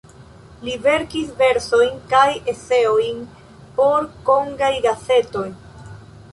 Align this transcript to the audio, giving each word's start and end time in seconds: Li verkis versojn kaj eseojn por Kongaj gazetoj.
Li 0.67 0.77
verkis 0.85 1.27
versojn 1.41 1.99
kaj 2.15 2.23
eseojn 2.55 3.21
por 3.79 4.11
Kongaj 4.31 4.75
gazetoj. 4.91 5.49